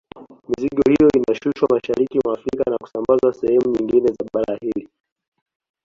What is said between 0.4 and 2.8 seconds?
Mizigo hiyo inashushwa mashariki mwa Afrika na